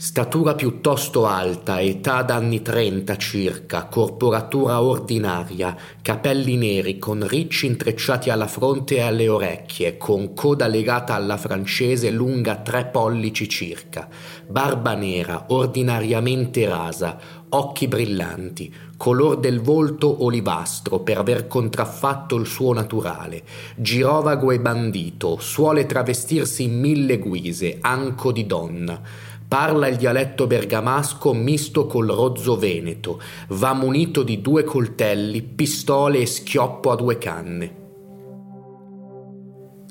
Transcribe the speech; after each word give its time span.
Statura 0.00 0.54
piuttosto 0.54 1.26
alta, 1.26 1.80
età 1.80 2.22
d'anni 2.22 2.62
trenta 2.62 3.16
circa, 3.16 3.86
corporatura 3.86 4.80
ordinaria, 4.80 5.76
capelli 6.00 6.54
neri 6.54 7.00
con 7.00 7.26
ricci 7.26 7.66
intrecciati 7.66 8.30
alla 8.30 8.46
fronte 8.46 8.94
e 8.94 9.00
alle 9.00 9.26
orecchie, 9.26 9.96
con 9.96 10.34
coda 10.34 10.68
legata 10.68 11.14
alla 11.14 11.36
francese 11.36 12.12
lunga 12.12 12.58
tre 12.58 12.86
pollici 12.86 13.48
circa, 13.48 14.08
barba 14.46 14.94
nera, 14.94 15.46
ordinariamente 15.48 16.68
rasa, 16.68 17.18
occhi 17.48 17.88
brillanti, 17.88 18.72
color 18.96 19.40
del 19.40 19.60
volto 19.60 20.22
olivastro 20.22 21.00
per 21.00 21.18
aver 21.18 21.48
contraffatto 21.48 22.36
il 22.36 22.46
suo 22.46 22.72
naturale, 22.72 23.42
girovago 23.74 24.52
e 24.52 24.60
bandito, 24.60 25.38
suole 25.40 25.86
travestirsi 25.86 26.62
in 26.62 26.78
mille 26.78 27.18
guise, 27.18 27.78
anco 27.80 28.30
di 28.30 28.46
donna 28.46 29.26
Parla 29.48 29.86
il 29.86 29.96
dialetto 29.96 30.46
bergamasco 30.46 31.32
misto 31.32 31.86
col 31.86 32.08
rozzo 32.08 32.58
veneto, 32.58 33.18
va 33.48 33.72
munito 33.72 34.22
di 34.22 34.42
due 34.42 34.62
coltelli, 34.62 35.40
pistole 35.40 36.18
e 36.18 36.26
schioppo 36.26 36.90
a 36.90 36.96
due 36.96 37.16
canne. 37.16 37.87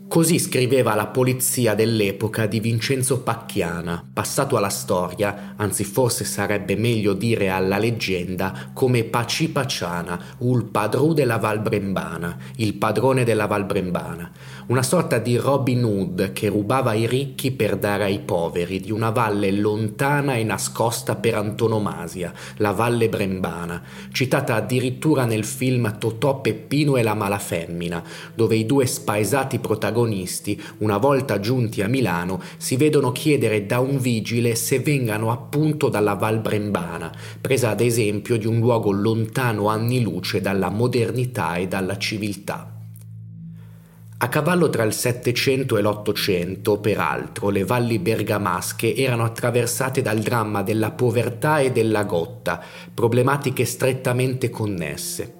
Così 0.09 0.39
scriveva 0.39 0.95
la 0.95 1.07
polizia 1.07 1.75
dell'epoca 1.75 2.45
di 2.45 2.61
Vincenzo 2.61 3.19
Pacchiana, 3.19 4.01
passato 4.13 4.55
alla 4.55 4.69
storia, 4.69 5.53
anzi 5.57 5.83
forse 5.83 6.23
sarebbe 6.23 6.77
meglio 6.77 7.11
dire 7.11 7.49
alla 7.49 7.77
leggenda, 7.77 8.69
come 8.73 9.03
Paci 9.03 9.49
Paciana, 9.49 10.17
il 10.39 10.63
padrù 10.63 11.11
della 11.11 11.37
Val 11.37 11.59
Brembana, 11.59 12.37
il 12.55 12.75
padrone 12.75 13.25
della 13.25 13.47
Val 13.47 13.65
Brembana, 13.65 14.31
una 14.67 14.81
sorta 14.81 15.17
di 15.17 15.35
Robin 15.35 15.83
Hood 15.83 16.31
che 16.31 16.47
rubava 16.47 16.91
ai 16.91 17.05
ricchi 17.05 17.51
per 17.51 17.75
dare 17.75 18.05
ai 18.05 18.19
poveri 18.19 18.79
di 18.79 18.91
una 18.91 19.09
valle 19.09 19.51
lontana 19.51 20.35
e 20.35 20.43
nascosta 20.45 21.15
per 21.15 21.35
antonomasia, 21.35 22.31
la 22.57 22.71
Valle 22.71 23.09
Brembana, 23.09 23.83
citata 24.13 24.55
addirittura 24.55 25.25
nel 25.25 25.43
film 25.43 25.97
Totò 25.97 26.39
Peppino 26.39 26.95
e 26.95 27.03
la 27.03 27.13
Malafemmina, 27.13 28.01
dove 28.33 28.55
i 28.55 28.65
due 28.65 28.85
spaesati 28.85 29.59
protagonisti 29.59 29.95
protagonisti, 29.97 30.61
una 30.79 30.97
volta 30.97 31.39
giunti 31.39 31.81
a 31.81 31.87
Milano, 31.87 32.39
si 32.57 32.75
vedono 32.77 33.11
chiedere 33.11 33.65
da 33.65 33.79
un 33.79 33.97
vigile 33.97 34.53
se 34.53 34.79
vengano 34.79 35.31
appunto 35.31 35.89
dalla 35.89 36.13
Val 36.13 36.39
Brembana, 36.39 37.11
presa 37.41 37.71
ad 37.71 37.81
esempio 37.81 38.37
di 38.37 38.45
un 38.45 38.59
luogo 38.59 38.91
lontano 38.91 39.67
anni 39.67 40.01
luce 40.01 40.39
dalla 40.39 40.69
modernità 40.69 41.55
e 41.55 41.67
dalla 41.67 41.97
civiltà. 41.97 42.73
A 44.19 44.29
cavallo 44.29 44.69
tra 44.69 44.83
il 44.83 44.93
Settecento 44.93 45.77
e 45.77 45.81
l'Ottocento, 45.81 46.79
peraltro, 46.79 47.49
le 47.49 47.63
valli 47.63 47.99
bergamasche 47.99 48.95
erano 48.95 49.23
attraversate 49.23 50.01
dal 50.01 50.19
dramma 50.19 50.63
della 50.63 50.89
povertà 50.89 51.59
e 51.59 51.71
della 51.71 52.03
gotta, 52.03 52.59
problematiche 52.91 53.63
strettamente 53.63 54.49
connesse. 54.49 55.36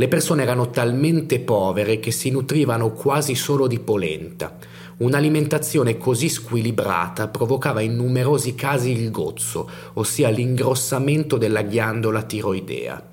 Le 0.00 0.06
persone 0.06 0.42
erano 0.42 0.70
talmente 0.70 1.40
povere 1.40 1.98
che 1.98 2.12
si 2.12 2.30
nutrivano 2.30 2.92
quasi 2.92 3.34
solo 3.34 3.66
di 3.66 3.80
polenta. 3.80 4.56
Un'alimentazione 4.98 5.96
così 5.96 6.28
squilibrata 6.28 7.26
provocava 7.26 7.80
in 7.80 7.96
numerosi 7.96 8.54
casi 8.54 8.92
il 8.92 9.10
gozzo, 9.10 9.68
ossia 9.94 10.28
l'ingrossamento 10.28 11.36
della 11.36 11.62
ghiandola 11.62 12.22
tiroidea. 12.22 13.10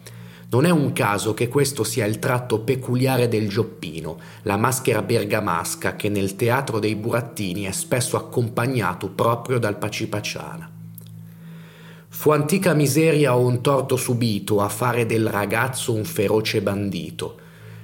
Non 0.51 0.65
è 0.65 0.69
un 0.69 0.93
caso 0.93 1.33
che 1.33 1.47
questo 1.47 1.83
sia 1.83 2.05
il 2.05 2.19
tratto 2.19 2.59
peculiare 2.59 3.27
del 3.27 3.49
gioppino, 3.49 4.19
la 4.43 4.55
maschera 4.55 5.01
bergamasca 5.01 5.95
che 5.95 6.09
nel 6.09 6.35
teatro 6.35 6.77
dei 6.77 6.95
burattini 6.95 7.63
è 7.63 7.71
spesso 7.71 8.15
accompagnato 8.15 9.09
proprio 9.09 9.57
dal 9.57 9.79
pacipaciana. 9.79 10.74
Fu 12.17 12.31
antica 12.31 12.73
miseria 12.73 13.35
o 13.35 13.45
un 13.45 13.61
torto 13.61 13.97
subito 13.97 14.61
a 14.61 14.69
fare 14.69 15.05
del 15.05 15.27
ragazzo 15.27 15.93
un 15.93 16.05
feroce 16.05 16.61
bandito. 16.61 17.37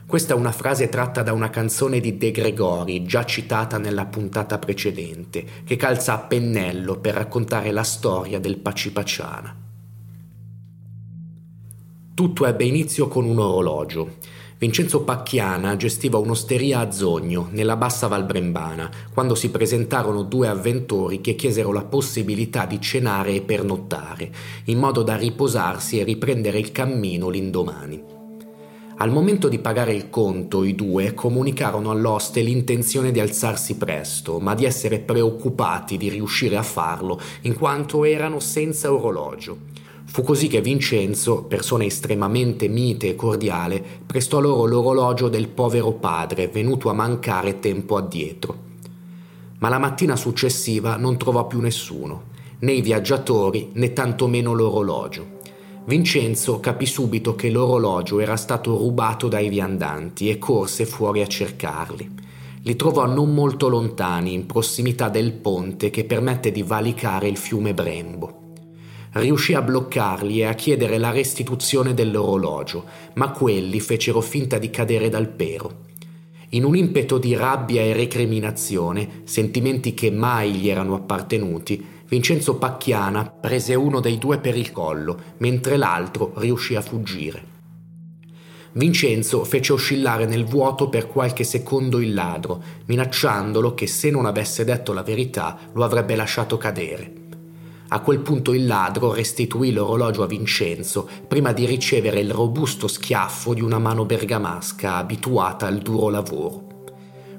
Questa 0.07 0.33
è 0.33 0.38
una 0.38 0.53
frase 0.53 0.88
tratta 0.88 1.22
da 1.22 1.33
una 1.33 1.50
canzone 1.50 2.00
di 2.00 2.17
De 2.17 2.31
Gregori, 2.31 3.03
già 3.03 3.25
citata 3.25 3.78
nella 3.78 4.05
puntata 4.05 4.57
precedente, 4.57 5.45
che 5.63 5.75
calza 5.75 6.13
a 6.13 6.19
pennello 6.19 6.97
per 6.97 7.16
raccontare 7.16 7.72
la 7.72 7.83
storia 7.83 8.39
del 8.39 8.57
Pacipaciana. 8.57 9.55
Tutto 12.16 12.45
ebbe 12.47 12.63
inizio 12.63 13.09
con 13.09 13.25
un 13.25 13.38
orologio. 13.38 14.16
Vincenzo 14.61 15.01
Pacchiana 15.01 15.75
gestiva 15.75 16.19
un'osteria 16.19 16.81
a 16.81 16.91
Zogno, 16.91 17.47
nella 17.49 17.75
bassa 17.75 18.05
Val 18.05 18.25
Brembana, 18.25 18.91
quando 19.11 19.33
si 19.33 19.49
presentarono 19.49 20.22
due 20.22 20.49
avventori 20.49 21.19
che 21.19 21.33
chiesero 21.33 21.72
la 21.72 21.83
possibilità 21.83 22.67
di 22.67 22.79
cenare 22.79 23.33
e 23.33 23.41
pernottare, 23.41 24.31
in 24.66 24.77
modo 24.77 25.01
da 25.01 25.16
riposarsi 25.16 25.99
e 25.99 26.03
riprendere 26.03 26.59
il 26.59 26.72
cammino 26.72 27.29
l'indomani. 27.29 28.03
Al 28.97 29.09
momento 29.09 29.47
di 29.47 29.57
pagare 29.57 29.95
il 29.95 30.11
conto, 30.11 30.63
i 30.63 30.75
due 30.75 31.16
comunicarono 31.16 31.89
all'oste 31.89 32.41
l'intenzione 32.41 33.11
di 33.11 33.19
alzarsi 33.19 33.78
presto, 33.78 34.38
ma 34.38 34.53
di 34.53 34.66
essere 34.66 34.99
preoccupati 34.99 35.97
di 35.97 36.07
riuscire 36.07 36.55
a 36.55 36.61
farlo, 36.61 37.19
in 37.41 37.55
quanto 37.55 38.05
erano 38.05 38.39
senza 38.39 38.93
orologio. 38.93 39.70
Fu 40.11 40.23
così 40.23 40.47
che 40.47 40.59
Vincenzo, 40.59 41.44
persona 41.44 41.85
estremamente 41.85 42.67
mite 42.67 43.07
e 43.07 43.16
cordiale, 43.16 43.81
prestò 44.05 44.41
loro 44.41 44.66
l'orologio 44.66 45.29
del 45.29 45.47
povero 45.47 45.94
padre 45.94 46.49
venuto 46.49 46.89
a 46.89 46.94
mancare 46.94 47.59
tempo 47.59 47.95
addietro. 47.95 48.57
Ma 49.59 49.69
la 49.69 49.79
mattina 49.79 50.17
successiva 50.17 50.97
non 50.97 51.16
trovò 51.16 51.47
più 51.47 51.61
nessuno, 51.61 52.23
né 52.59 52.73
i 52.73 52.81
viaggiatori 52.81 53.69
né 53.75 53.94
tantomeno 53.94 54.51
l'orologio. 54.51 55.39
Vincenzo 55.85 56.59
capì 56.59 56.85
subito 56.85 57.33
che 57.33 57.49
l'orologio 57.49 58.19
era 58.19 58.35
stato 58.35 58.75
rubato 58.75 59.29
dai 59.29 59.47
viandanti 59.47 60.29
e 60.29 60.38
corse 60.38 60.85
fuori 60.85 61.22
a 61.22 61.28
cercarli. 61.28 62.16
Li 62.63 62.75
trovò 62.75 63.05
non 63.05 63.33
molto 63.33 63.69
lontani, 63.69 64.33
in 64.33 64.45
prossimità 64.45 65.07
del 65.07 65.31
ponte 65.31 65.89
che 65.89 66.03
permette 66.03 66.51
di 66.51 66.63
valicare 66.63 67.29
il 67.29 67.38
fiume 67.38 67.73
Brembo 67.73 68.41
riuscì 69.13 69.53
a 69.53 69.61
bloccarli 69.61 70.39
e 70.39 70.45
a 70.45 70.53
chiedere 70.53 70.97
la 70.97 71.11
restituzione 71.11 71.94
dell'orologio, 71.94 72.85
ma 73.16 73.31
quelli 73.31 73.79
fecero 73.79 74.22
finta 74.22 74.57
di 74.57 74.69
cadere 74.69 75.09
dal 75.09 75.27
pero. 75.27 75.89
In 76.49 76.63
un 76.66 76.75
impeto 76.75 77.17
di 77.17 77.33
rabbia 77.35 77.81
e 77.81 77.94
recriminazione, 77.94 79.22
sentimenti 79.23 79.94
che 79.94 80.11
mai 80.11 80.53
gli 80.53 80.67
erano 80.67 80.95
appartenuti, 80.95 81.85
Vincenzo 82.07 82.55
Pacchiana 82.55 83.25
prese 83.25 83.73
uno 83.73 84.01
dei 84.01 84.17
due 84.17 84.38
per 84.38 84.57
il 84.57 84.73
collo, 84.73 85.17
mentre 85.38 85.78
l'altro 85.78 86.33
riuscì 86.35 86.75
a 86.75 86.81
fuggire. 86.81 87.49
Vincenzo 88.73 89.45
fece 89.45 89.73
oscillare 89.73 90.25
nel 90.25 90.45
vuoto 90.45 90.89
per 90.89 91.07
qualche 91.07 91.45
secondo 91.45 91.99
il 91.99 92.13
ladro, 92.13 92.61
minacciandolo 92.85 93.73
che 93.73 93.88
se 93.88 94.09
non 94.09 94.25
avesse 94.25 94.66
detto 94.66 94.91
la 94.91 95.03
verità 95.03 95.57
lo 95.73 95.85
avrebbe 95.85 96.16
lasciato 96.16 96.57
cadere. 96.57 97.20
A 97.94 98.00
quel 98.00 98.19
punto 98.19 98.53
il 98.53 98.68
ladro 98.68 99.12
restituì 99.12 99.74
l'orologio 99.74 100.24
a 100.24 100.28
Vincenzo 100.28 101.09
prima 101.28 101.52
di 101.52 101.66
ricevere 101.66 102.22
il 102.22 102.31
robusto 102.31 102.88
schiaffo 102.88 103.53
di 103.53 103.59
una 103.59 103.79
mano 103.79 104.06
bergamasca 104.06 104.96
abituata 104.96 105.68
al 105.68 105.79
duro 105.79 106.07
lavoro. 106.07 106.68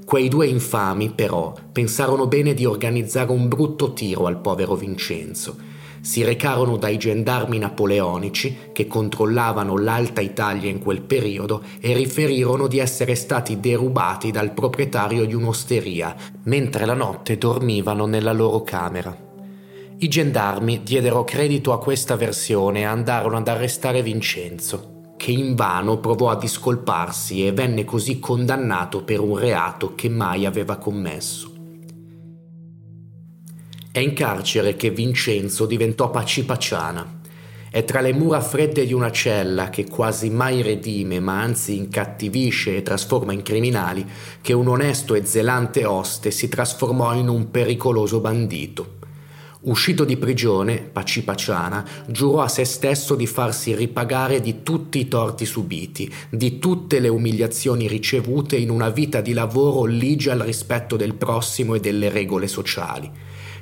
Quei 0.05 0.29
due 0.29 0.47
infami, 0.47 1.09
però, 1.09 1.55
pensarono 1.73 2.27
bene 2.27 2.53
di 2.53 2.67
organizzare 2.67 3.33
un 3.33 3.49
brutto 3.49 3.95
tiro 3.95 4.27
al 4.27 4.43
povero 4.43 4.75
Vincenzo. 4.75 5.57
Si 6.03 6.23
recarono 6.23 6.77
dai 6.77 6.99
gendarmi 6.99 7.57
napoleonici 7.57 8.55
che 8.75 8.87
controllavano 8.87 9.79
l'Alta 9.79 10.21
Italia 10.21 10.69
in 10.69 10.81
quel 10.81 11.01
periodo 11.01 11.63
e 11.81 11.95
riferirono 11.95 12.67
di 12.67 12.79
essere 12.79 13.15
stati 13.15 13.59
derubati 13.59 14.31
dal 14.31 14.53
proprietario 14.53 15.25
di 15.25 15.33
un'osteria, 15.33 16.15
mentre 16.43 16.85
la 16.85 16.93
notte 16.93 17.39
dormivano 17.39 18.05
nella 18.05 18.33
loro 18.33 18.61
camera. 18.61 19.31
I 20.03 20.09
gendarmi 20.09 20.83
diedero 20.83 21.23
credito 21.23 21.73
a 21.73 21.79
questa 21.79 22.17
versione 22.17 22.81
e 22.81 22.83
andarono 22.83 23.37
ad 23.37 23.47
arrestare 23.47 24.03
Vincenzo, 24.03 25.13
che 25.17 25.31
invano 25.31 25.99
provò 25.99 26.31
a 26.31 26.37
discolparsi 26.37 27.47
e 27.47 27.53
venne 27.53 27.85
così 27.85 28.19
condannato 28.19 29.05
per 29.05 29.21
un 29.21 29.39
reato 29.39 29.95
che 29.95 30.09
mai 30.09 30.45
aveva 30.45 30.77
commesso. 30.77 31.53
È 33.93 34.01
in 34.01 34.13
carcere 34.13 34.75
che 34.75 34.91
Vincenzo 34.91 35.67
diventò 35.67 36.11
pacipaciana. 36.11 37.21
È 37.71 37.85
tra 37.85 38.01
le 38.01 38.13
mura 38.13 38.41
fredde 38.41 38.85
di 38.85 38.93
una 38.93 39.13
cella 39.13 39.71
che 39.71 39.87
quasi 39.87 40.31
mai 40.31 40.63
redime, 40.63 41.21
ma 41.21 41.41
anzi 41.41 41.77
incattivisce 41.77 42.77
e 42.77 42.83
trasforma 42.83 43.33
in 43.33 43.43
criminali, 43.43 44.05
che 44.41 44.53
un 44.53 44.67
onesto 44.67 45.15
e 45.15 45.25
zelante 45.25 45.85
oste 45.85 46.33
si 46.33 46.49
trasformò 46.49 47.15
in 47.15 47.29
un 47.29 47.53
pericoloso 47.53 48.19
bandito 48.19 48.99
Uscito 49.65 50.05
di 50.05 50.17
prigione, 50.17 50.79
Pacipaciana 50.79 51.87
giurò 52.09 52.41
a 52.41 52.49
se 52.49 52.65
stesso 52.65 53.15
di 53.15 53.29
farsi 53.29 53.77
ripagare 53.77 54.41
di 54.41 54.65
tutti 54.65 54.99
i 54.99 55.07
torti 55.07 55.45
subiti, 55.45 56.13
di 56.31 56.59
tutte 56.59 56.99
le 56.99 57.07
umiliazioni 57.07 57.87
ricevute 57.87 58.57
in 58.57 58.71
una 58.71 58.89
vita 58.89 59.21
di 59.21 59.33
lavoro 59.33 59.85
ligia 59.85 60.33
al 60.33 60.41
rispetto 60.41 60.97
del 60.97 61.15
prossimo 61.15 61.77
e 61.77 61.81
delle 61.81 62.09
regole 62.09 62.49
sociali. 62.49 63.09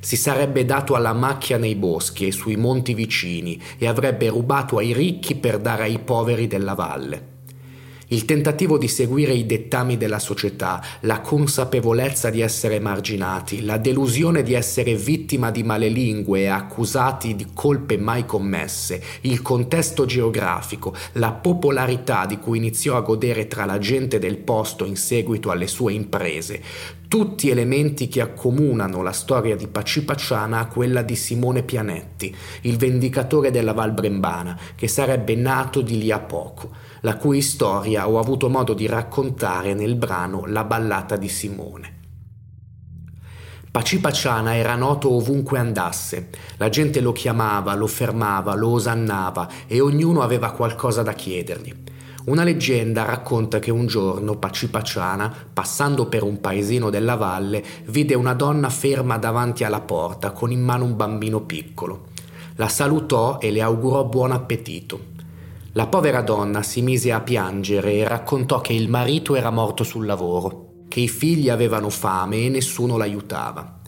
Si 0.00 0.17
sarebbe 0.17 0.64
dato 0.64 0.94
alla 0.94 1.12
macchia 1.12 1.58
nei 1.58 1.75
boschi 1.75 2.26
e 2.26 2.32
sui 2.32 2.56
monti 2.56 2.94
vicini 2.94 3.61
e 3.76 3.87
avrebbe 3.87 4.31
rubato 4.31 4.79
ai 4.79 4.94
ricchi 4.94 5.35
per 5.35 5.58
dare 5.58 5.82
ai 5.82 5.99
poveri 5.99 6.47
della 6.47 6.73
valle. 6.73 7.40
Il 8.12 8.25
tentativo 8.25 8.77
di 8.77 8.89
seguire 8.89 9.33
i 9.35 9.47
dettami 9.47 9.97
della 9.97 10.19
società, 10.19 10.83
la 11.03 11.21
consapevolezza 11.21 12.29
di 12.29 12.41
essere 12.41 12.75
emarginati, 12.75 13.62
la 13.62 13.79
delusione 13.79 14.43
di 14.43 14.53
essere 14.53 14.97
vittima 14.97 15.53
di 15.53 15.62
malelingue 15.62 16.41
e 16.41 16.47
accusati 16.49 17.37
di 17.37 17.47
colpe 17.55 17.97
mai 17.99 18.27
commesse, 18.27 19.01
il 19.21 19.43
contesto 19.43 20.07
geografico, 20.07 20.93
la 21.12 21.31
popolarità 21.31 22.27
di 22.27 22.39
cui 22.39 22.59
iniziò 22.59 22.97
a 22.97 23.03
godere 23.03 23.47
tra 23.47 23.65
la 23.65 23.79
gente 23.79 24.19
del 24.19 24.39
posto 24.39 24.85
in 24.85 24.97
seguito 24.97 25.53
alle 25.53 25.69
sue 25.69 25.93
imprese, 25.93 26.61
tutti 27.11 27.51
elementi 27.51 28.07
che 28.07 28.21
accomunano 28.21 29.03
la 29.03 29.11
storia 29.11 29.57
di 29.57 29.67
Pacipacciana 29.67 30.61
a 30.61 30.67
quella 30.69 31.03
di 31.03 31.17
Simone 31.17 31.65
Pianetti, 31.65 32.33
il 32.61 32.77
vendicatore 32.77 33.51
della 33.51 33.73
Val 33.73 33.91
Brembana, 33.91 34.57
che 34.77 34.87
sarebbe 34.87 35.35
nato 35.35 35.81
di 35.81 35.99
lì 35.99 36.12
a 36.12 36.21
poco 36.21 36.71
la 37.01 37.17
cui 37.17 37.43
storia 37.43 38.09
ho 38.09 38.21
avuto 38.21 38.49
modo 38.49 38.75
di 38.75 38.87
raccontare 38.87 39.75
nel 39.75 39.97
brano 39.97 40.45
La 40.47 40.62
ballata 40.62 41.17
di 41.17 41.29
Simone. 41.29 41.99
Pacipaciana 43.73 44.55
era 44.55 44.77
noto 44.77 45.11
ovunque 45.11 45.59
andasse, 45.59 46.29
la 46.59 46.69
gente 46.69 47.01
lo 47.01 47.11
chiamava, 47.11 47.75
lo 47.75 47.89
fermava, 47.89 48.55
lo 48.55 48.69
osannava 48.69 49.49
e 49.67 49.81
ognuno 49.81 50.23
aveva 50.23 50.53
qualcosa 50.53 51.03
da 51.03 51.15
chiedergli. 51.15 51.75
Una 52.31 52.44
leggenda 52.44 53.03
racconta 53.03 53.59
che 53.59 53.73
un 53.73 53.88
giorno 53.88 54.37
Pacipaciana, 54.37 55.49
passando 55.53 56.06
per 56.06 56.23
un 56.23 56.41
paesino 56.41 56.88
della 56.88 57.17
valle, 57.17 57.61
vide 57.87 58.15
una 58.15 58.35
donna 58.35 58.71
ferma 58.71 59.19
davanti 59.19 59.65
alla 59.65 59.81
porta 59.81 60.31
con 60.31 60.53
in 60.53 60.62
mano 60.62 60.85
un 60.85 60.94
bambino 60.94 61.41
piccolo. 61.41 62.11
La 62.55 62.69
salutò 62.69 63.41
e 63.41 63.50
le 63.50 63.62
augurò 63.62 64.05
buon 64.05 64.31
appetito. 64.31 65.06
La 65.73 65.88
povera 65.88 66.21
donna 66.23 66.62
si 66.62 66.82
mise 66.82 67.11
a 67.11 67.19
piangere 67.19 67.94
e 67.94 68.06
raccontò 68.06 68.61
che 68.61 68.75
il 68.75 68.88
marito 68.88 69.35
era 69.35 69.50
morto 69.50 69.83
sul 69.83 70.06
lavoro, 70.06 70.85
che 70.87 71.00
i 71.00 71.09
figli 71.09 71.49
avevano 71.49 71.91
fame 71.91 72.44
e 72.44 72.49
nessuno 72.49 72.97
l'aiutava. 72.97 73.81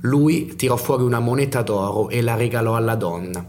Lui 0.00 0.54
tirò 0.56 0.76
fuori 0.76 1.02
una 1.02 1.20
moneta 1.20 1.60
d'oro 1.60 2.08
e 2.08 2.22
la 2.22 2.36
regalò 2.36 2.74
alla 2.74 2.94
donna. 2.94 3.46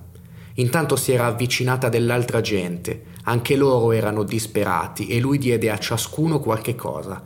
Intanto 0.56 0.98
si 0.98 1.14
era 1.14 1.28
avvicinata 1.28 1.88
dell'altra 1.88 2.42
gente, 2.42 3.13
anche 3.24 3.56
loro 3.56 3.92
erano 3.92 4.24
disperati 4.24 5.08
e 5.08 5.20
lui 5.20 5.38
diede 5.38 5.72
a 5.72 5.78
ciascuno 5.78 6.40
qualche 6.40 6.76
cosa. 6.76 7.22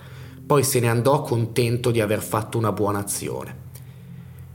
Poi 0.45 0.63
se 0.63 0.79
ne 0.79 0.89
andò 0.89 1.21
contento 1.21 1.91
di 1.91 2.01
aver 2.01 2.21
fatto 2.21 2.57
una 2.57 2.71
buona 2.71 2.99
azione. 2.99 3.65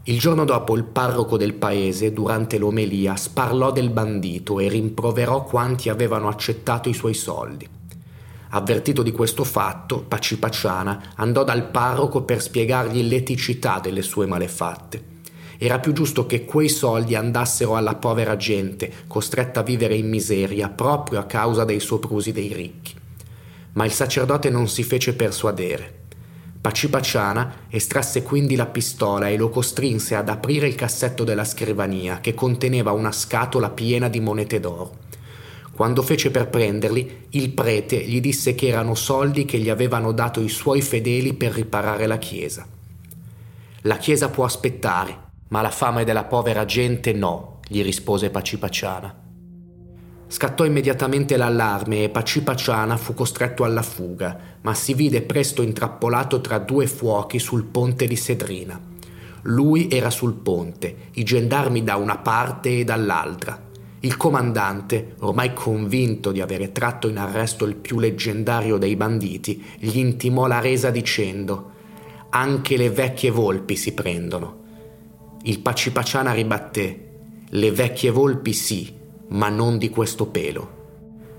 Il 0.04 0.18
giorno 0.18 0.44
dopo 0.44 0.76
il 0.76 0.84
parroco 0.84 1.36
del 1.36 1.54
paese, 1.54 2.12
durante 2.12 2.58
l'omelia, 2.58 3.14
sparlò 3.14 3.70
del 3.70 3.90
bandito 3.90 4.58
e 4.58 4.68
rimproverò 4.68 5.44
quanti 5.44 5.88
avevano 5.88 6.28
accettato 6.28 6.88
i 6.88 6.94
suoi 6.94 7.14
soldi. 7.14 7.68
Avvertito 8.54 9.02
di 9.02 9.12
questo 9.12 9.44
fatto, 9.44 10.04
Pacipaciana 10.06 11.12
andò 11.16 11.44
dal 11.44 11.70
parroco 11.70 12.22
per 12.22 12.42
spiegargli 12.42 13.02
l'eticità 13.02 13.78
delle 13.80 14.02
sue 14.02 14.26
malefatte. 14.26 15.11
Era 15.64 15.78
più 15.78 15.92
giusto 15.92 16.26
che 16.26 16.44
quei 16.44 16.68
soldi 16.68 17.14
andassero 17.14 17.76
alla 17.76 17.94
povera 17.94 18.36
gente, 18.36 18.92
costretta 19.06 19.60
a 19.60 19.62
vivere 19.62 19.94
in 19.94 20.08
miseria 20.08 20.68
proprio 20.68 21.20
a 21.20 21.24
causa 21.24 21.64
dei 21.64 21.78
soprusi 21.78 22.32
dei 22.32 22.52
ricchi. 22.52 22.92
Ma 23.74 23.84
il 23.84 23.92
sacerdote 23.92 24.50
non 24.50 24.66
si 24.66 24.82
fece 24.82 25.14
persuadere. 25.14 26.00
Pacipaciana 26.60 27.66
estrasse 27.68 28.24
quindi 28.24 28.56
la 28.56 28.66
pistola 28.66 29.28
e 29.28 29.36
lo 29.36 29.50
costrinse 29.50 30.16
ad 30.16 30.28
aprire 30.28 30.66
il 30.66 30.74
cassetto 30.74 31.22
della 31.22 31.44
scrivania 31.44 32.18
che 32.18 32.34
conteneva 32.34 32.90
una 32.90 33.12
scatola 33.12 33.70
piena 33.70 34.08
di 34.08 34.18
monete 34.18 34.58
d'oro. 34.58 34.96
Quando 35.70 36.02
fece 36.02 36.32
per 36.32 36.48
prenderli, 36.48 37.26
il 37.30 37.50
prete 37.50 37.98
gli 37.98 38.20
disse 38.20 38.56
che 38.56 38.66
erano 38.66 38.96
soldi 38.96 39.44
che 39.44 39.58
gli 39.58 39.70
avevano 39.70 40.10
dato 40.10 40.40
i 40.40 40.48
suoi 40.48 40.82
fedeli 40.82 41.34
per 41.34 41.52
riparare 41.52 42.08
la 42.08 42.18
chiesa. 42.18 42.66
La 43.82 43.96
chiesa 43.98 44.28
può 44.28 44.44
aspettare, 44.44 45.21
ma 45.52 45.60
la 45.60 45.70
fame 45.70 46.04
della 46.04 46.24
povera 46.24 46.64
gente 46.64 47.12
no, 47.12 47.60
gli 47.68 47.82
rispose 47.82 48.30
Pacipaciana. 48.30 49.20
Scattò 50.26 50.64
immediatamente 50.64 51.36
l'allarme 51.36 52.04
e 52.04 52.08
Pacipaciana 52.08 52.96
fu 52.96 53.12
costretto 53.12 53.62
alla 53.62 53.82
fuga, 53.82 54.38
ma 54.62 54.72
si 54.72 54.94
vide 54.94 55.20
presto 55.20 55.60
intrappolato 55.60 56.40
tra 56.40 56.58
due 56.58 56.86
fuochi 56.86 57.38
sul 57.38 57.64
ponte 57.64 58.06
di 58.06 58.16
Sedrina. 58.16 58.80
Lui 59.42 59.90
era 59.90 60.08
sul 60.08 60.32
ponte, 60.32 61.10
i 61.12 61.22
gendarmi 61.22 61.84
da 61.84 61.96
una 61.96 62.16
parte 62.16 62.78
e 62.78 62.84
dall'altra. 62.84 63.60
Il 64.00 64.16
comandante, 64.16 65.16
ormai 65.18 65.52
convinto 65.52 66.32
di 66.32 66.40
avere 66.40 66.72
tratto 66.72 67.08
in 67.08 67.18
arresto 67.18 67.66
il 67.66 67.76
più 67.76 67.98
leggendario 67.98 68.78
dei 68.78 68.96
banditi, 68.96 69.62
gli 69.78 69.98
intimò 69.98 70.46
la 70.46 70.60
resa 70.60 70.88
dicendo 70.88 71.72
Anche 72.30 72.78
le 72.78 72.88
vecchie 72.88 73.30
volpi 73.30 73.76
si 73.76 73.92
prendono. 73.92 74.60
Il 75.44 75.58
Pacipaciana 75.58 76.32
ribatté 76.32 77.10
Le 77.48 77.72
vecchie 77.72 78.10
volpi 78.10 78.52
sì, 78.52 78.94
ma 79.30 79.48
non 79.48 79.76
di 79.76 79.90
questo 79.90 80.26
pelo. 80.26 80.80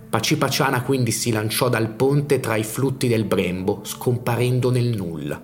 Pacipaciana 0.10 0.84
quindi 0.84 1.12
si 1.12 1.32
lanciò 1.32 1.70
dal 1.70 1.90
ponte 1.90 2.42
tra 2.42 2.58
i 2.58 2.64
flutti 2.64 3.08
del 3.08 3.24
Brembo, 3.24 3.80
scomparendo 3.84 4.70
nel 4.72 4.96
nulla. 4.96 5.42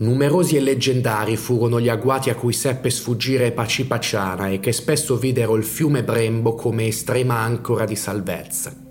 Numerosi 0.00 0.56
e 0.56 0.60
leggendari 0.60 1.36
furono 1.36 1.80
gli 1.80 1.88
agguati 1.88 2.28
a 2.28 2.34
cui 2.34 2.52
seppe 2.52 2.90
sfuggire 2.90 3.52
Pacipaciana 3.52 4.48
e 4.48 4.60
che 4.60 4.72
spesso 4.72 5.16
videro 5.16 5.56
il 5.56 5.64
fiume 5.64 6.04
Brembo 6.04 6.54
come 6.54 6.86
estrema 6.86 7.38
ancora 7.38 7.86
di 7.86 7.96
salvezza. 7.96 8.89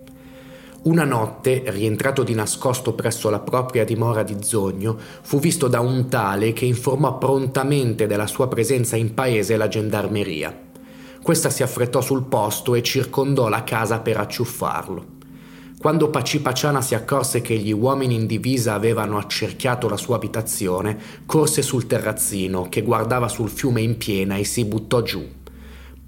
Una 0.81 1.03
notte, 1.03 1.63
rientrato 1.67 2.23
di 2.23 2.33
nascosto 2.33 2.93
presso 2.93 3.29
la 3.29 3.39
propria 3.39 3.83
dimora 3.83 4.23
di 4.23 4.37
Zogno, 4.39 4.97
fu 5.21 5.37
visto 5.37 5.67
da 5.67 5.81
un 5.81 6.07
tale 6.07 6.53
che 6.53 6.63
informò 6.63 7.17
prontamente 7.17 8.07
della 8.07 8.27
sua 8.27 8.47
presenza 8.47 8.95
in 8.95 9.13
paese 9.13 9.57
la 9.57 9.67
gendarmeria. 9.67 10.57
Questa 11.21 11.49
si 11.49 11.63
affrettò 11.63 11.99
sul 11.99 12.23
posto 12.23 12.75
e 12.75 12.81
circondò 12.81 13.49
la 13.49 13.65
casa 13.65 13.99
per 13.99 14.19
acciuffarlo. 14.19 15.17
Quando 15.77 16.09
Pacipaciana 16.09 16.81
si 16.81 16.95
accorse 16.95 17.41
che 17.41 17.57
gli 17.57 17.73
uomini 17.73 18.15
in 18.15 18.25
divisa 18.25 18.73
avevano 18.73 19.17
accerchiato 19.17 19.89
la 19.89 19.97
sua 19.97 20.15
abitazione, 20.15 20.97
corse 21.25 21.61
sul 21.61 21.87
terrazzino 21.87 22.67
che 22.69 22.83
guardava 22.83 23.27
sul 23.27 23.49
fiume 23.49 23.81
in 23.81 23.97
piena 23.97 24.37
e 24.37 24.45
si 24.45 24.63
buttò 24.63 25.01
giù. 25.01 25.25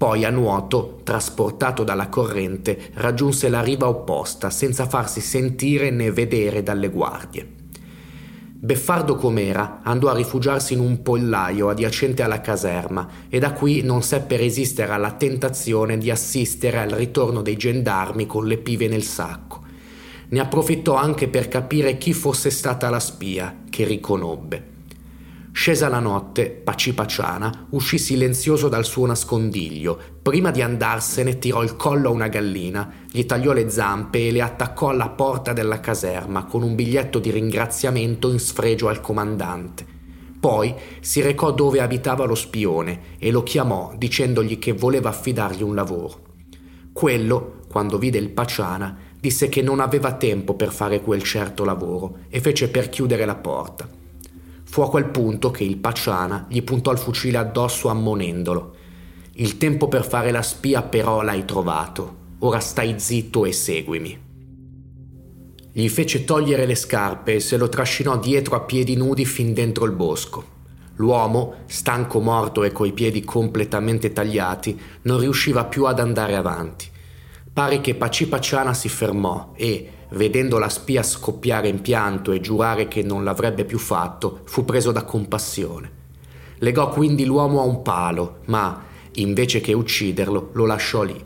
Poi 0.02 0.24
a 0.24 0.30
nuoto, 0.30 0.98
trasportato 1.04 1.84
dalla 1.84 2.08
corrente, 2.08 2.90
raggiunse 2.94 3.48
la 3.48 3.60
riva 3.60 3.86
opposta 3.86 4.50
senza 4.50 4.88
farsi 4.88 5.20
sentire 5.20 5.90
né 5.90 6.10
vedere 6.10 6.64
dalle 6.64 6.88
guardie. 6.88 7.46
Beffardo 8.52 9.14
com'era, 9.14 9.78
andò 9.84 10.08
a 10.08 10.16
rifugiarsi 10.16 10.72
in 10.72 10.80
un 10.80 11.02
pollaio 11.02 11.68
adiacente 11.68 12.24
alla 12.24 12.40
caserma 12.40 13.08
e 13.28 13.38
da 13.38 13.52
qui 13.52 13.82
non 13.82 14.02
seppe 14.02 14.36
resistere 14.36 14.90
alla 14.90 15.12
tentazione 15.12 15.96
di 15.98 16.10
assistere 16.10 16.80
al 16.80 16.90
ritorno 16.90 17.40
dei 17.40 17.56
gendarmi 17.56 18.26
con 18.26 18.44
le 18.44 18.56
pive 18.58 18.88
nel 18.88 19.04
sacco. 19.04 19.62
Ne 20.30 20.40
approfittò 20.40 20.96
anche 20.96 21.28
per 21.28 21.46
capire 21.46 21.96
chi 21.96 22.12
fosse 22.12 22.50
stata 22.50 22.90
la 22.90 22.98
spia, 22.98 23.58
che 23.70 23.84
riconobbe. 23.84 24.70
Scesa 25.62 25.88
la 25.88 26.00
notte, 26.00 26.50
Pacipaciana 26.50 27.68
uscì 27.70 27.96
silenzioso 27.96 28.68
dal 28.68 28.84
suo 28.84 29.06
nascondiglio. 29.06 29.96
Prima 30.20 30.50
di 30.50 30.60
andarsene 30.60 31.38
tirò 31.38 31.62
il 31.62 31.76
collo 31.76 32.08
a 32.08 32.10
una 32.10 32.26
gallina, 32.26 32.92
gli 33.08 33.24
tagliò 33.26 33.52
le 33.52 33.70
zampe 33.70 34.26
e 34.26 34.32
le 34.32 34.42
attaccò 34.42 34.88
alla 34.88 35.10
porta 35.10 35.52
della 35.52 35.78
caserma 35.78 36.46
con 36.46 36.64
un 36.64 36.74
biglietto 36.74 37.20
di 37.20 37.30
ringraziamento 37.30 38.28
in 38.28 38.40
sfregio 38.40 38.88
al 38.88 39.00
comandante. 39.00 39.86
Poi 40.40 40.74
si 40.98 41.20
recò 41.20 41.52
dove 41.52 41.80
abitava 41.80 42.24
lo 42.24 42.34
spione 42.34 43.16
e 43.20 43.30
lo 43.30 43.44
chiamò 43.44 43.92
dicendogli 43.96 44.58
che 44.58 44.72
voleva 44.72 45.10
affidargli 45.10 45.62
un 45.62 45.76
lavoro. 45.76 46.22
Quello, 46.92 47.60
quando 47.68 47.98
vide 47.98 48.18
il 48.18 48.30
Paciana, 48.30 48.98
disse 49.20 49.48
che 49.48 49.62
non 49.62 49.78
aveva 49.78 50.14
tempo 50.14 50.54
per 50.54 50.72
fare 50.72 51.00
quel 51.00 51.22
certo 51.22 51.62
lavoro 51.62 52.16
e 52.30 52.40
fece 52.40 52.68
per 52.68 52.88
chiudere 52.88 53.24
la 53.24 53.36
porta. 53.36 54.00
Fu 54.72 54.80
a 54.80 54.88
quel 54.88 55.10
punto 55.10 55.50
che 55.50 55.64
il 55.64 55.76
Paciana 55.76 56.46
gli 56.48 56.62
puntò 56.62 56.92
il 56.92 56.96
fucile 56.96 57.36
addosso 57.36 57.88
ammonendolo. 57.88 58.74
Il 59.34 59.58
tempo 59.58 59.86
per 59.86 60.02
fare 60.02 60.30
la 60.30 60.40
spia 60.40 60.80
però 60.80 61.20
l'hai 61.20 61.44
trovato. 61.44 62.16
Ora 62.38 62.58
stai 62.58 62.98
zitto 62.98 63.44
e 63.44 63.52
seguimi. 63.52 64.18
Gli 65.72 65.88
fece 65.90 66.24
togliere 66.24 66.64
le 66.64 66.74
scarpe 66.74 67.34
e 67.34 67.40
se 67.40 67.58
lo 67.58 67.68
trascinò 67.68 68.18
dietro 68.18 68.56
a 68.56 68.60
piedi 68.60 68.96
nudi 68.96 69.26
fin 69.26 69.52
dentro 69.52 69.84
il 69.84 69.92
bosco. 69.92 70.42
L'uomo, 70.94 71.56
stanco 71.66 72.20
morto 72.20 72.64
e 72.64 72.72
coi 72.72 72.92
piedi 72.92 73.22
completamente 73.24 74.10
tagliati, 74.10 74.80
non 75.02 75.18
riusciva 75.18 75.66
più 75.66 75.84
ad 75.84 76.00
andare 76.00 76.34
avanti. 76.34 76.88
Pare 77.54 77.82
che 77.82 77.94
Pacipaciana 77.94 78.72
si 78.72 78.88
fermò 78.88 79.52
e, 79.54 79.90
vedendo 80.12 80.58
la 80.58 80.70
spia 80.70 81.02
scoppiare 81.02 81.68
in 81.68 81.82
pianto 81.82 82.32
e 82.32 82.40
giurare 82.40 82.88
che 82.88 83.02
non 83.02 83.24
l'avrebbe 83.24 83.66
più 83.66 83.78
fatto, 83.78 84.40
fu 84.44 84.64
preso 84.64 84.90
da 84.90 85.04
compassione. 85.04 86.00
Legò 86.60 86.88
quindi 86.88 87.26
l'uomo 87.26 87.60
a 87.60 87.64
un 87.64 87.82
palo, 87.82 88.38
ma, 88.46 88.82
invece 89.16 89.60
che 89.60 89.74
ucciderlo, 89.74 90.48
lo 90.52 90.64
lasciò 90.64 91.02
lì. 91.02 91.22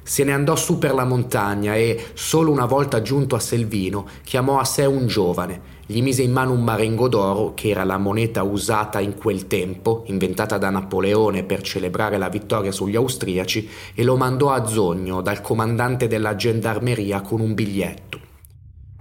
Se 0.00 0.22
ne 0.22 0.32
andò 0.32 0.54
su 0.54 0.78
per 0.78 0.94
la 0.94 1.04
montagna 1.04 1.74
e, 1.74 2.10
solo 2.14 2.52
una 2.52 2.66
volta 2.66 3.02
giunto 3.02 3.34
a 3.34 3.40
Selvino, 3.40 4.06
chiamò 4.22 4.60
a 4.60 4.64
sé 4.64 4.84
un 4.84 5.08
giovane, 5.08 5.60
gli 5.90 6.02
mise 6.02 6.20
in 6.20 6.32
mano 6.32 6.52
un 6.52 6.62
marengo 6.62 7.08
d'oro, 7.08 7.54
che 7.54 7.70
era 7.70 7.82
la 7.82 7.96
moneta 7.96 8.42
usata 8.42 9.00
in 9.00 9.14
quel 9.14 9.46
tempo, 9.46 10.02
inventata 10.08 10.58
da 10.58 10.68
Napoleone 10.68 11.44
per 11.44 11.62
celebrare 11.62 12.18
la 12.18 12.28
vittoria 12.28 12.70
sugli 12.70 12.94
austriaci, 12.94 13.66
e 13.94 14.04
lo 14.04 14.14
mandò 14.18 14.50
a 14.50 14.66
Zogno 14.66 15.22
dal 15.22 15.40
comandante 15.40 16.06
della 16.06 16.36
gendarmeria 16.36 17.22
con 17.22 17.40
un 17.40 17.54
biglietto. 17.54 18.20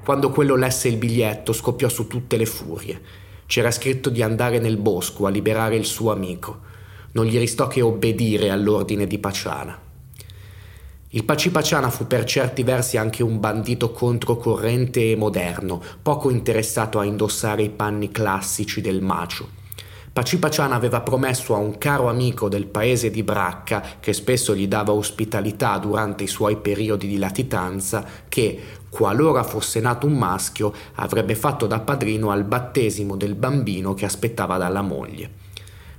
Quando 0.01 0.29
quello 0.29 0.56
lesse 0.56 0.88
il 0.88 0.96
biglietto 0.96 1.51
scoppiò 1.51 1.89
su 1.89 2.08
tutte 2.08 2.38
le 2.38 2.46
furie. 2.46 3.01
C'era 3.48 3.72
scritto 3.72 4.10
di 4.10 4.22
andare 4.22 4.58
nel 4.60 4.77
bosco 4.77 5.25
a 5.25 5.29
liberare 5.29 5.75
il 5.75 5.84
suo 5.84 6.13
amico. 6.13 6.60
Non 7.12 7.25
gli 7.25 7.38
restò 7.38 7.67
che 7.67 7.82
obbedire 7.82 8.50
all'ordine 8.50 9.08
di 9.08 9.20
Paciana. 9.20 9.87
Il 11.12 11.24
Pacipaciana 11.24 11.90
fu 11.90 12.06
per 12.06 12.26
certi 12.26 12.64
versi 12.64 12.98
anche 12.98 13.24
un 13.24 13.40
bandito 13.40 13.92
controcorrente 13.92 15.12
e 15.12 15.16
moderno, 15.16 15.82
poco 16.02 16.30
interessato 16.30 17.00
a 17.00 17.06
indossare 17.06 17.64
i 17.64 17.70
panni 17.70 18.12
classici 18.12 18.82
del 18.82 19.02
macio. 19.02 19.48
Pacipaciana 20.12 20.76
aveva 20.76 21.00
promesso 21.00 21.56
a 21.56 21.60
un 21.60 21.78
caro 21.78 22.10
amico 22.10 22.50
del 22.50 22.66
paese 22.66 23.10
di 23.10 23.24
Bracca, 23.24 23.82
che 24.02 24.12
spesso 24.12 24.54
gli 24.54 24.68
dava 24.68 24.92
ospitalità 24.92 25.78
durante 25.78 26.26
i 26.26 26.28
suoi 26.28 26.58
periodi 26.58 27.08
di 27.08 27.18
latitanza, 27.18 28.04
che, 28.28 28.62
qualora 28.90 29.44
fosse 29.44 29.80
nato 29.80 30.08
un 30.08 30.18
maschio, 30.18 30.74
avrebbe 30.96 31.36
fatto 31.36 31.68
da 31.68 31.80
padrino 31.80 32.32
al 32.32 32.44
battesimo 32.44 33.16
del 33.16 33.36
bambino 33.36 33.94
che 33.94 34.04
aspettava 34.04 34.58
dalla 34.58 34.82
moglie. 34.82 35.47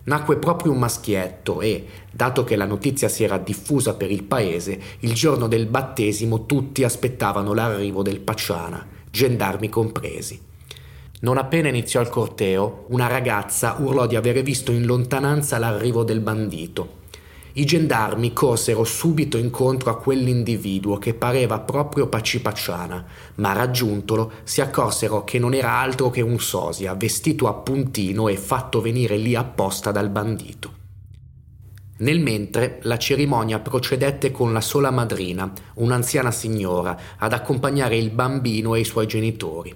Nacque 0.08 0.38
proprio 0.38 0.72
un 0.72 0.78
maschietto 0.78 1.60
e, 1.60 1.84
dato 2.10 2.42
che 2.42 2.56
la 2.56 2.64
notizia 2.64 3.10
si 3.10 3.24
era 3.24 3.36
diffusa 3.36 3.92
per 3.92 4.10
il 4.10 4.24
paese, 4.24 4.80
il 5.00 5.12
giorno 5.12 5.48
del 5.48 5.66
battesimo 5.66 6.46
tutti 6.46 6.82
aspettavano 6.82 7.52
l'arrivo 7.52 8.00
del 8.02 8.20
Paciana, 8.20 8.86
gendarmi 9.10 9.68
compresi. 9.68 10.40
Non 11.20 11.36
appena 11.36 11.68
iniziò 11.68 12.00
il 12.00 12.08
corteo, 12.08 12.86
una 12.88 13.06
ragazza 13.06 13.76
urlò 13.80 14.06
di 14.06 14.16
avere 14.16 14.42
visto 14.42 14.72
in 14.72 14.86
lontananza 14.86 15.58
l'arrivo 15.58 16.04
del 16.04 16.20
bandito. 16.20 16.97
I 17.58 17.64
gendarmi 17.64 18.32
corsero 18.32 18.84
subito 18.84 19.36
incontro 19.36 19.90
a 19.90 19.96
quell'individuo 19.96 20.96
che 20.98 21.12
pareva 21.12 21.58
proprio 21.58 22.06
Pacipacciana, 22.06 23.04
ma 23.34 23.52
raggiuntolo 23.52 24.30
si 24.44 24.60
accorsero 24.60 25.24
che 25.24 25.40
non 25.40 25.54
era 25.54 25.72
altro 25.72 26.08
che 26.08 26.20
un 26.20 26.38
sosia, 26.38 26.94
vestito 26.94 27.48
a 27.48 27.54
puntino 27.54 28.28
e 28.28 28.36
fatto 28.36 28.80
venire 28.80 29.16
lì 29.16 29.34
apposta 29.34 29.90
dal 29.90 30.08
bandito. 30.08 30.72
Nel 31.96 32.20
mentre 32.20 32.78
la 32.82 32.96
cerimonia 32.96 33.58
procedette 33.58 34.30
con 34.30 34.52
la 34.52 34.60
sola 34.60 34.92
madrina, 34.92 35.52
un'anziana 35.74 36.30
signora, 36.30 36.96
ad 37.16 37.32
accompagnare 37.32 37.96
il 37.96 38.10
bambino 38.10 38.76
e 38.76 38.80
i 38.80 38.84
suoi 38.84 39.08
genitori. 39.08 39.74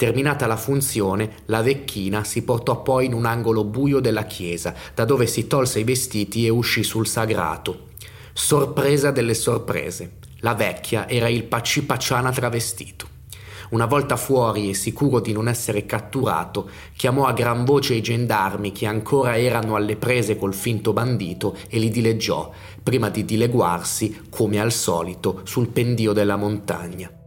Terminata 0.00 0.46
la 0.46 0.56
funzione, 0.56 1.30
la 1.44 1.60
vecchina 1.60 2.24
si 2.24 2.40
portò 2.40 2.80
poi 2.80 3.04
in 3.04 3.12
un 3.12 3.26
angolo 3.26 3.64
buio 3.64 4.00
della 4.00 4.24
chiesa, 4.24 4.74
da 4.94 5.04
dove 5.04 5.26
si 5.26 5.46
tolse 5.46 5.80
i 5.80 5.84
vestiti 5.84 6.46
e 6.46 6.48
uscì 6.48 6.82
sul 6.82 7.06
sagrato. 7.06 7.88
Sorpresa 8.32 9.10
delle 9.10 9.34
sorprese. 9.34 10.12
La 10.38 10.54
vecchia 10.54 11.06
era 11.06 11.28
il 11.28 11.44
Pacipaciana 11.44 12.32
travestito. 12.32 13.08
Una 13.72 13.84
volta 13.84 14.16
fuori 14.16 14.70
e 14.70 14.74
sicuro 14.74 15.20
di 15.20 15.32
non 15.32 15.48
essere 15.48 15.84
catturato, 15.84 16.70
chiamò 16.96 17.26
a 17.26 17.34
gran 17.34 17.66
voce 17.66 17.92
i 17.92 18.00
gendarmi 18.00 18.72
che 18.72 18.86
ancora 18.86 19.36
erano 19.36 19.76
alle 19.76 19.96
prese 19.96 20.38
col 20.38 20.54
finto 20.54 20.94
bandito 20.94 21.58
e 21.68 21.78
li 21.78 21.90
dileggiò, 21.90 22.50
prima 22.82 23.10
di 23.10 23.26
dileguarsi, 23.26 24.28
come 24.30 24.60
al 24.60 24.72
solito, 24.72 25.42
sul 25.44 25.68
pendio 25.68 26.14
della 26.14 26.36
montagna. 26.36 27.19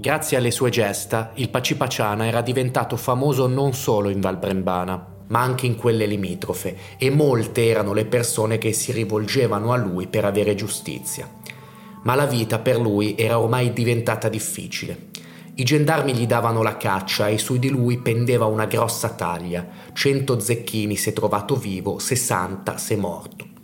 Grazie 0.00 0.36
alle 0.36 0.52
sue 0.52 0.70
gesta, 0.70 1.32
il 1.34 1.48
Pacipaciana 1.48 2.24
era 2.24 2.40
diventato 2.40 2.96
famoso 2.96 3.48
non 3.48 3.74
solo 3.74 4.10
in 4.10 4.20
Val 4.20 4.36
Brembana, 4.38 5.04
ma 5.26 5.40
anche 5.40 5.66
in 5.66 5.74
quelle 5.74 6.06
limitrofe, 6.06 6.76
e 6.96 7.10
molte 7.10 7.66
erano 7.66 7.92
le 7.92 8.04
persone 8.04 8.58
che 8.58 8.72
si 8.72 8.92
rivolgevano 8.92 9.72
a 9.72 9.76
lui 9.76 10.06
per 10.06 10.24
avere 10.24 10.54
giustizia. 10.54 11.28
Ma 12.04 12.14
la 12.14 12.26
vita 12.26 12.60
per 12.60 12.78
lui 12.78 13.16
era 13.18 13.40
ormai 13.40 13.72
diventata 13.72 14.28
difficile. 14.28 15.06
I 15.54 15.64
gendarmi 15.64 16.14
gli 16.14 16.28
davano 16.28 16.62
la 16.62 16.76
caccia 16.76 17.26
e 17.26 17.36
su 17.36 17.56
di 17.56 17.68
lui 17.68 17.98
pendeva 17.98 18.44
una 18.44 18.66
grossa 18.66 19.08
taglia, 19.08 19.66
cento 19.94 20.38
zecchini 20.38 20.94
se 20.94 21.12
trovato 21.12 21.56
vivo, 21.56 21.98
sessanta 21.98 22.78
se 22.78 22.94
morto. 22.94 23.57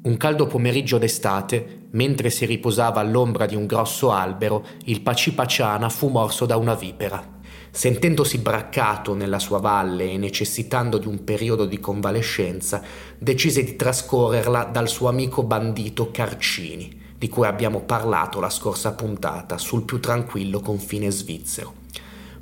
Un 0.00 0.16
caldo 0.16 0.46
pomeriggio 0.46 0.96
d'estate, 0.96 1.88
mentre 1.90 2.30
si 2.30 2.46
riposava 2.46 3.00
all'ombra 3.00 3.46
di 3.46 3.56
un 3.56 3.66
grosso 3.66 4.12
albero, 4.12 4.64
il 4.84 5.00
Pacipaciana 5.00 5.88
fu 5.88 6.06
morso 6.06 6.46
da 6.46 6.56
una 6.56 6.74
vipera. 6.74 7.40
Sentendosi 7.72 8.38
braccato 8.38 9.14
nella 9.14 9.40
sua 9.40 9.58
valle 9.58 10.12
e 10.12 10.16
necessitando 10.16 10.98
di 10.98 11.08
un 11.08 11.24
periodo 11.24 11.66
di 11.66 11.80
convalescenza, 11.80 12.80
decise 13.18 13.64
di 13.64 13.74
trascorrerla 13.74 14.64
dal 14.66 14.88
suo 14.88 15.08
amico 15.08 15.42
bandito 15.42 16.12
Carcini, 16.12 17.14
di 17.18 17.28
cui 17.28 17.46
abbiamo 17.46 17.80
parlato 17.80 18.38
la 18.38 18.50
scorsa 18.50 18.94
puntata 18.94 19.58
sul 19.58 19.82
più 19.82 19.98
tranquillo 19.98 20.60
confine 20.60 21.10
svizzero. 21.10 21.74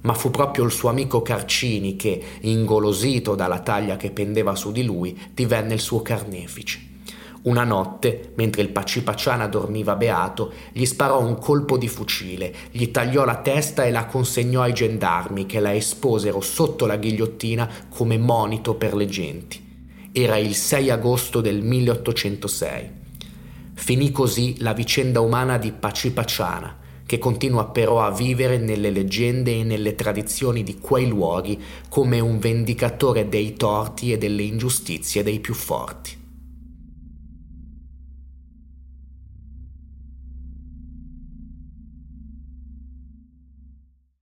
Ma 0.02 0.12
fu 0.12 0.30
proprio 0.30 0.64
il 0.64 0.70
suo 0.70 0.90
amico 0.90 1.22
Carcini 1.22 1.96
che, 1.96 2.22
ingolosito 2.42 3.34
dalla 3.34 3.60
taglia 3.60 3.96
che 3.96 4.10
pendeva 4.10 4.54
su 4.54 4.72
di 4.72 4.84
lui, 4.84 5.18
divenne 5.32 5.72
il 5.72 5.80
suo 5.80 6.02
carnefice. 6.02 6.85
Una 7.46 7.62
notte, 7.62 8.32
mentre 8.34 8.62
il 8.62 8.70
Pacipaciana 8.70 9.46
dormiva 9.46 9.94
beato, 9.94 10.52
gli 10.72 10.84
sparò 10.84 11.24
un 11.24 11.38
colpo 11.38 11.78
di 11.78 11.86
fucile, 11.86 12.52
gli 12.72 12.90
tagliò 12.90 13.24
la 13.24 13.36
testa 13.36 13.84
e 13.84 13.92
la 13.92 14.06
consegnò 14.06 14.62
ai 14.62 14.72
gendarmi 14.72 15.46
che 15.46 15.60
la 15.60 15.72
esposero 15.72 16.40
sotto 16.40 16.86
la 16.86 16.96
ghigliottina 16.96 17.70
come 17.88 18.18
monito 18.18 18.74
per 18.74 18.96
le 18.96 19.06
genti. 19.06 19.64
Era 20.10 20.36
il 20.38 20.56
6 20.56 20.90
agosto 20.90 21.40
del 21.40 21.62
1806. 21.62 22.90
Finì 23.74 24.10
così 24.10 24.56
la 24.58 24.72
vicenda 24.72 25.20
umana 25.20 25.56
di 25.56 25.70
Pacipaciana, 25.70 26.78
che 27.06 27.18
continua 27.18 27.66
però 27.66 28.00
a 28.00 28.10
vivere 28.10 28.58
nelle 28.58 28.90
leggende 28.90 29.60
e 29.60 29.62
nelle 29.62 29.94
tradizioni 29.94 30.64
di 30.64 30.78
quei 30.80 31.06
luoghi 31.06 31.62
come 31.88 32.18
un 32.18 32.40
vendicatore 32.40 33.28
dei 33.28 33.54
torti 33.54 34.10
e 34.10 34.18
delle 34.18 34.42
ingiustizie 34.42 35.22
dei 35.22 35.38
più 35.38 35.54
forti. 35.54 36.24